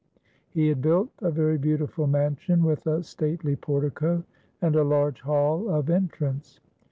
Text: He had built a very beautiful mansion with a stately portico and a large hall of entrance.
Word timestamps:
He 0.49 0.69
had 0.69 0.81
built 0.81 1.11
a 1.19 1.29
very 1.29 1.59
beautiful 1.59 2.07
mansion 2.07 2.63
with 2.63 2.87
a 2.87 3.03
stately 3.03 3.55
portico 3.55 4.23
and 4.59 4.75
a 4.75 4.83
large 4.83 5.21
hall 5.21 5.69
of 5.69 5.91
entrance. 5.91 6.59